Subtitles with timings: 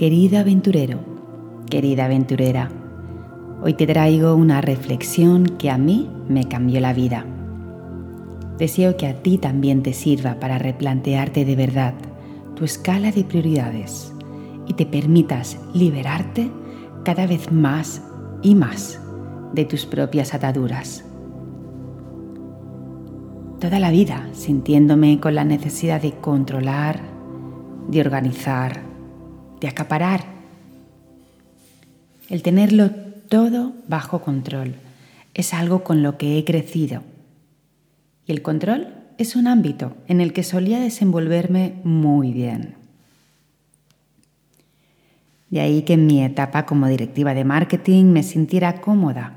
[0.00, 0.98] Querido aventurero,
[1.68, 2.70] querida aventurera,
[3.60, 7.26] hoy te traigo una reflexión que a mí me cambió la vida.
[8.56, 11.92] Deseo que a ti también te sirva para replantearte de verdad
[12.56, 14.14] tu escala de prioridades
[14.66, 16.50] y te permitas liberarte
[17.04, 18.02] cada vez más
[18.42, 19.02] y más
[19.52, 21.04] de tus propias ataduras.
[23.60, 27.02] Toda la vida sintiéndome con la necesidad de controlar,
[27.90, 28.89] de organizar,
[29.60, 30.24] de acaparar.
[32.28, 32.90] El tenerlo
[33.28, 34.74] todo bajo control
[35.34, 37.02] es algo con lo que he crecido.
[38.26, 42.74] Y el control es un ámbito en el que solía desenvolverme muy bien.
[45.50, 49.34] De ahí que en mi etapa como directiva de marketing me sintiera cómoda,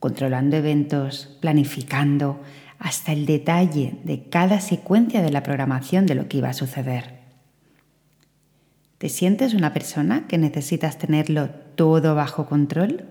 [0.00, 2.40] controlando eventos, planificando
[2.78, 7.21] hasta el detalle de cada secuencia de la programación de lo que iba a suceder.
[9.02, 13.04] ¿Te sientes una persona que necesitas tenerlo todo bajo control?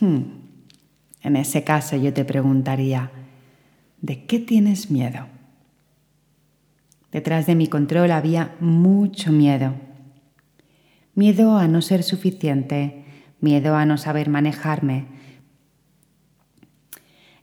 [0.00, 0.22] Hmm.
[1.22, 3.12] En ese caso yo te preguntaría,
[4.00, 5.28] ¿de qué tienes miedo?
[7.12, 9.76] Detrás de mi control había mucho miedo.
[11.14, 13.04] Miedo a no ser suficiente,
[13.40, 15.06] miedo a no saber manejarme.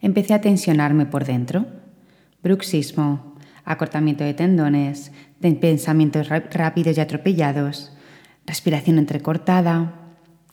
[0.01, 1.65] Empecé a tensionarme por dentro.
[2.43, 3.34] Bruxismo,
[3.65, 7.91] acortamiento de tendones, pensamientos rápidos y atropellados,
[8.45, 9.93] respiración entrecortada,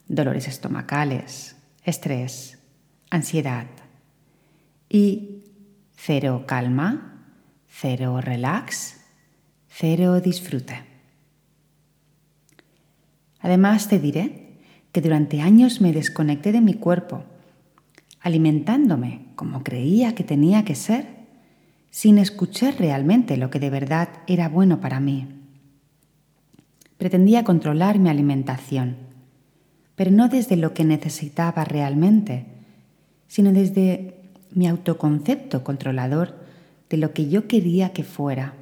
[0.09, 2.59] dolores estomacales, estrés,
[3.11, 3.67] ansiedad
[4.89, 5.45] y
[5.95, 7.27] cero calma,
[7.69, 9.01] cero relax,
[9.69, 10.85] cero disfrute.
[13.41, 14.59] Además te diré
[14.93, 17.25] que durante años me desconecté de mi cuerpo,
[18.21, 21.22] alimentándome como creía que tenía que ser
[21.93, 25.29] sin escuchar realmente lo que de verdad era bueno para mí.
[26.97, 28.97] Pretendía controlar mi alimentación,
[29.95, 32.47] pero no desde lo que necesitaba realmente,
[33.29, 34.23] sino desde
[34.53, 36.35] mi autoconcepto controlador
[36.89, 38.55] de lo que yo quería que fuera.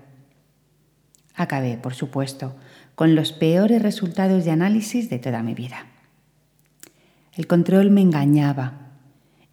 [1.36, 2.56] Acabé, por supuesto,
[2.96, 5.86] con los peores resultados de análisis de toda mi vida.
[7.32, 8.90] El control me engañaba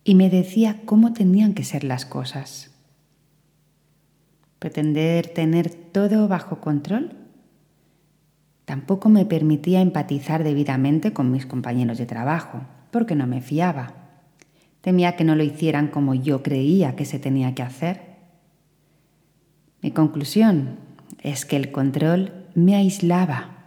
[0.03, 2.71] y me decía cómo tenían que ser las cosas.
[4.59, 7.16] Pretender tener todo bajo control
[8.66, 13.94] tampoco me permitía empatizar debidamente con mis compañeros de trabajo, porque no me fiaba.
[14.81, 18.18] Temía que no lo hicieran como yo creía que se tenía que hacer.
[19.81, 20.79] Mi conclusión
[21.22, 23.57] es que el control me aislaba.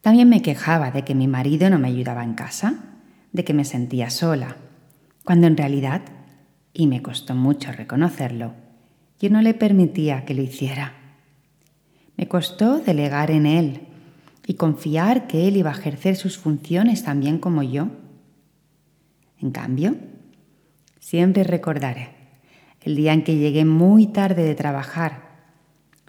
[0.00, 2.84] También me quejaba de que mi marido no me ayudaba en casa,
[3.32, 4.56] de que me sentía sola,
[5.24, 6.02] cuando en realidad
[6.78, 8.52] y me costó mucho reconocerlo,
[9.18, 10.94] yo no le permitía que lo hiciera.
[12.16, 13.80] Me costó delegar en él
[14.46, 17.88] y confiar que él iba a ejercer sus funciones también como yo.
[19.40, 19.96] En cambio,
[21.00, 22.10] siempre recordaré
[22.82, 25.22] el día en que llegué muy tarde de trabajar,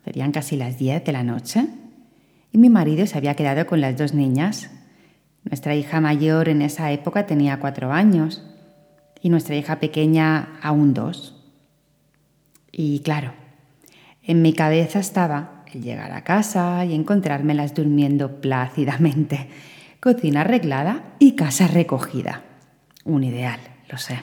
[0.05, 1.65] serían casi las 10 de la noche,
[2.51, 4.69] y mi marido se había quedado con las dos niñas.
[5.45, 8.43] Nuestra hija mayor en esa época tenía cuatro años
[9.21, 11.35] y nuestra hija pequeña aún dos.
[12.71, 13.33] Y claro,
[14.23, 19.49] en mi cabeza estaba el llegar a casa y encontrármelas durmiendo plácidamente,
[19.99, 22.43] cocina arreglada y casa recogida.
[23.05, 24.19] Un ideal, lo sé.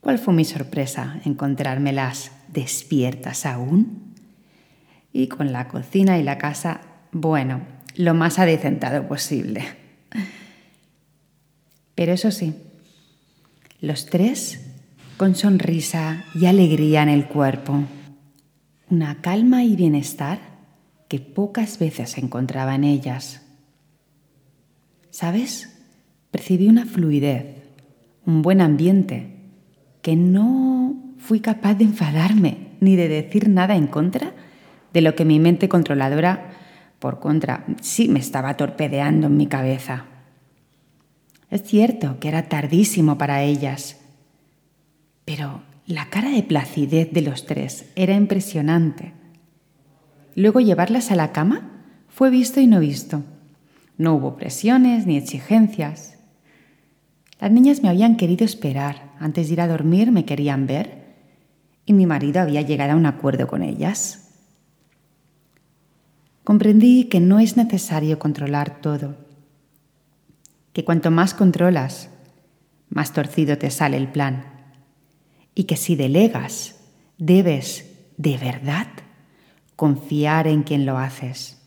[0.00, 4.14] ¿Cuál fue mi sorpresa encontrármelas despiertas aún?
[5.12, 6.80] Y con la cocina y la casa,
[7.10, 7.62] bueno,
[7.96, 9.64] lo más adecentado posible.
[11.94, 12.54] Pero eso sí,
[13.80, 14.74] los tres
[15.16, 17.84] con sonrisa y alegría en el cuerpo,
[18.90, 20.38] una calma y bienestar
[21.08, 23.42] que pocas veces encontraba en ellas.
[25.10, 25.72] ¿Sabes?
[26.30, 27.68] Percibí una fluidez,
[28.26, 29.36] un buen ambiente,
[30.02, 34.34] que no fui capaz de enfadarme ni de decir nada en contra
[34.92, 36.50] de lo que mi mente controladora,
[36.98, 40.06] por contra, sí me estaba torpedeando en mi cabeza.
[41.50, 43.98] Es cierto que era tardísimo para ellas,
[45.24, 49.12] pero la cara de placidez de los tres era impresionante.
[50.34, 51.70] Luego llevarlas a la cama
[52.08, 53.22] fue visto y no visto.
[53.96, 56.18] No hubo presiones ni exigencias.
[57.40, 59.12] Las niñas me habían querido esperar.
[59.20, 61.06] Antes de ir a dormir me querían ver
[61.86, 64.30] y mi marido había llegado a un acuerdo con ellas.
[66.42, 69.25] Comprendí que no es necesario controlar todo
[70.76, 72.10] que cuanto más controlas,
[72.90, 74.44] más torcido te sale el plan.
[75.54, 76.76] Y que si delegas,
[77.16, 77.86] debes,
[78.18, 78.86] de verdad,
[79.74, 81.62] confiar en quien lo haces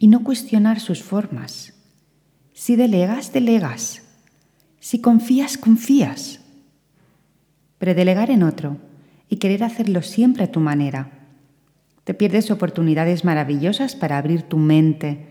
[0.00, 1.74] y no cuestionar sus formas.
[2.54, 4.00] Si delegas, delegas.
[4.80, 6.40] Si confías, confías.
[7.76, 8.78] Pero delegar en otro
[9.28, 11.28] y querer hacerlo siempre a tu manera,
[12.04, 15.26] te pierdes oportunidades maravillosas para abrir tu mente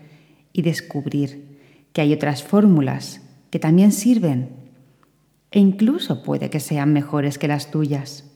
[0.52, 1.45] y descubrir
[1.96, 4.50] que hay otras fórmulas que también sirven
[5.50, 8.30] e incluso puede que sean mejores que las tuyas.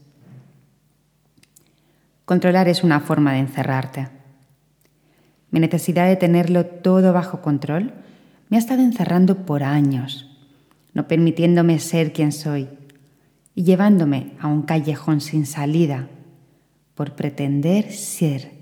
[2.24, 4.08] Controlar es una forma de encerrarte.
[5.50, 7.92] Mi necesidad de tenerlo todo bajo control
[8.48, 10.40] me ha estado encerrando por años,
[10.94, 12.66] no permitiéndome ser quien soy
[13.54, 16.08] y llevándome a un callejón sin salida
[16.94, 18.52] por pretender ser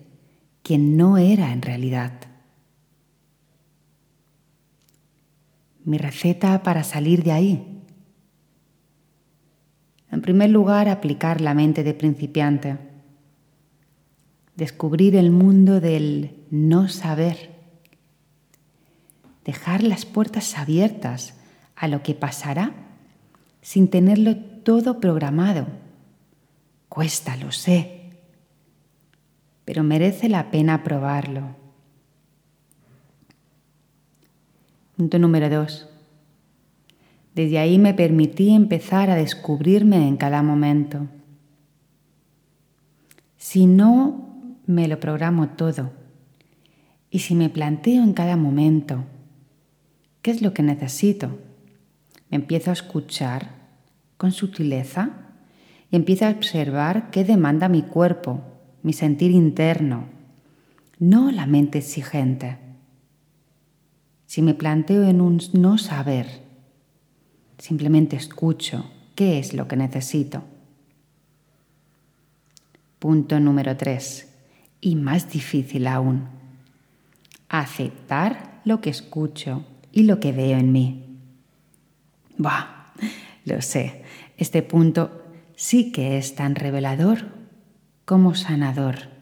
[0.64, 2.14] quien no era en realidad.
[5.88, 7.82] Mi receta para salir de ahí.
[10.10, 12.88] En primer lugar, aplicar la mente de principiante
[14.58, 17.50] descubrir el mundo del no saber,
[19.44, 21.34] dejar las puertas abiertas
[21.76, 22.72] a lo que pasará
[23.62, 25.68] sin tenerlo todo programado.
[26.88, 28.10] Cuesta, lo sé,
[29.64, 31.54] pero merece la pena probarlo.
[34.98, 35.88] Punto número dos.
[37.32, 41.06] Desde ahí me permití empezar a descubrirme en cada momento.
[43.36, 45.92] Si no me lo programo todo.
[47.12, 49.04] Y si me planteo en cada momento,
[50.20, 51.38] ¿qué es lo que necesito?
[52.28, 53.50] Me empiezo a escuchar
[54.16, 55.10] con sutileza
[55.92, 58.42] y empiezo a observar qué demanda mi cuerpo,
[58.82, 60.06] mi sentir interno,
[60.98, 62.67] no la mente exigente.
[64.28, 66.26] Si me planteo en un no saber,
[67.56, 68.84] simplemente escucho
[69.14, 70.44] qué es lo que necesito.
[72.98, 74.28] Punto número 3
[74.82, 76.28] y más difícil aún,
[77.48, 81.06] aceptar lo que escucho y lo que veo en mí.
[82.36, 82.92] Bah,
[83.46, 84.04] lo sé,
[84.36, 85.22] este punto
[85.56, 87.28] sí que es tan revelador
[88.04, 89.17] como sanador.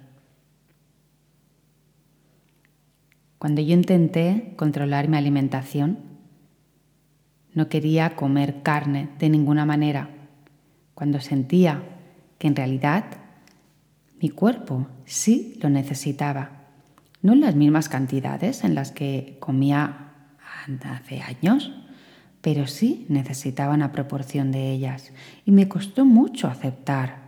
[3.47, 5.99] Cuando yo intenté controlar mi alimentación,
[7.55, 10.11] no quería comer carne de ninguna manera,
[10.97, 11.81] cuando sentía
[12.41, 13.05] que en realidad
[14.21, 16.65] mi cuerpo sí lo necesitaba.
[17.23, 20.15] No en las mismas cantidades en las que comía
[20.83, 21.71] hace años,
[22.41, 25.13] pero sí necesitaba una proporción de ellas.
[25.45, 27.19] Y me costó mucho aceptar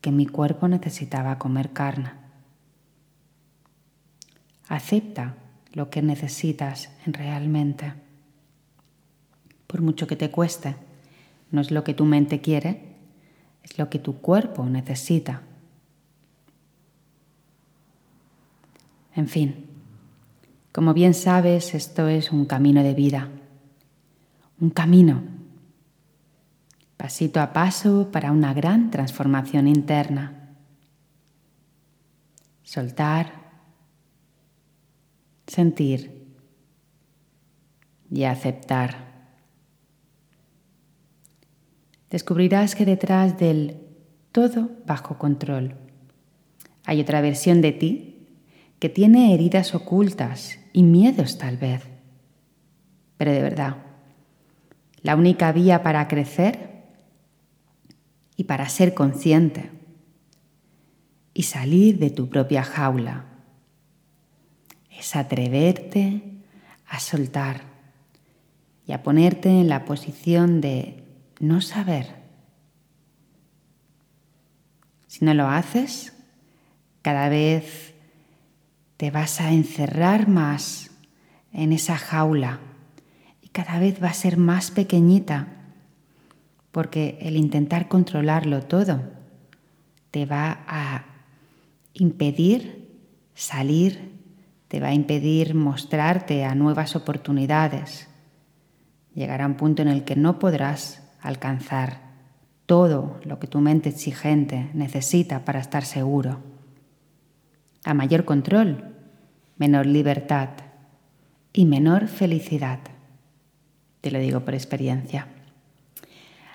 [0.00, 2.10] que mi cuerpo necesitaba comer carne.
[4.68, 5.36] Acepta
[5.74, 7.92] lo que necesitas realmente.
[9.66, 10.74] Por mucho que te cueste,
[11.50, 12.96] no es lo que tu mente quiere,
[13.62, 15.42] es lo que tu cuerpo necesita
[19.14, 19.66] En fin,
[20.72, 23.28] como bien sabes, esto es un camino de vida,
[24.60, 25.22] un camino,
[26.96, 30.56] pasito a paso para una gran transformación interna.
[32.64, 33.43] Soltar,
[35.46, 36.24] sentir
[38.10, 39.12] y aceptar.
[42.10, 43.80] Descubrirás que detrás del
[44.32, 45.74] todo bajo control
[46.84, 48.28] hay otra versión de ti
[48.78, 51.82] que tiene heridas ocultas y miedos tal vez.
[53.16, 53.76] Pero de verdad,
[55.02, 56.84] la única vía para crecer
[58.36, 59.70] y para ser consciente
[61.32, 63.33] y salir de tu propia jaula
[65.04, 66.22] es atreverte
[66.86, 67.60] a soltar
[68.86, 71.04] y a ponerte en la posición de
[71.40, 72.06] no saber.
[75.06, 76.14] Si no lo haces,
[77.02, 77.92] cada vez
[78.96, 80.90] te vas a encerrar más
[81.52, 82.60] en esa jaula
[83.42, 85.48] y cada vez va a ser más pequeñita
[86.72, 89.02] porque el intentar controlarlo todo
[90.10, 91.04] te va a
[91.92, 92.88] impedir
[93.34, 94.13] salir,
[94.74, 98.08] te va a impedir mostrarte a nuevas oportunidades.
[99.14, 102.00] Llegará un punto en el que no podrás alcanzar
[102.66, 106.40] todo lo que tu mente exigente necesita para estar seguro
[107.84, 108.96] a mayor control,
[109.58, 110.48] menor libertad
[111.52, 112.80] y menor felicidad.
[114.00, 115.28] Te lo digo por experiencia.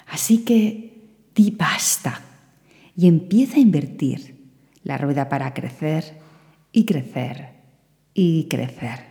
[0.07, 2.19] Así que di basta
[2.97, 4.51] y empieza a invertir
[4.83, 6.19] la rueda para crecer
[6.73, 7.58] y crecer
[8.13, 9.09] y crecer.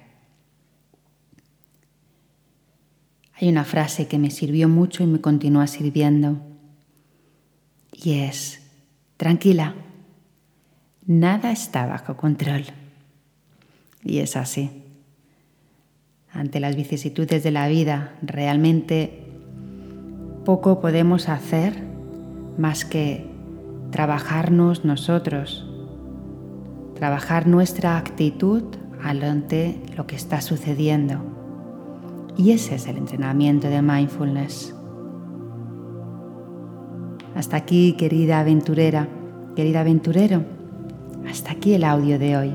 [3.34, 6.40] Hay una frase que me sirvió mucho y me continúa sirviendo
[7.92, 8.62] y es,
[9.16, 9.74] tranquila,
[11.06, 12.64] nada está bajo control.
[14.04, 14.70] Y es así.
[16.32, 19.24] Ante las vicisitudes de la vida, realmente
[20.44, 21.82] poco podemos hacer
[22.56, 23.26] más que
[23.90, 25.66] trabajarnos nosotros,
[26.94, 28.62] trabajar nuestra actitud
[29.02, 31.20] ante lo que está sucediendo.
[32.36, 34.74] Y ese es el entrenamiento de mindfulness.
[37.34, 39.08] Hasta aquí, querida aventurera,
[39.54, 40.42] querida aventurero,
[41.28, 42.52] hasta aquí el audio de hoy.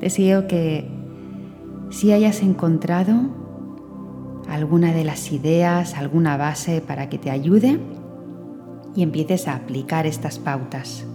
[0.00, 0.88] Deseo que
[1.90, 3.14] si hayas encontrado
[4.48, 7.78] alguna de las ideas, alguna base para que te ayude
[8.94, 11.06] y empieces a aplicar estas pautas.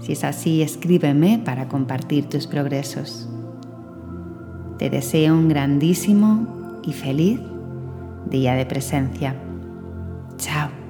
[0.00, 3.28] Si es así, escríbeme para compartir tus progresos.
[4.78, 7.40] Te deseo un grandísimo y feliz
[8.30, 9.34] día de presencia.
[10.36, 10.85] Chao.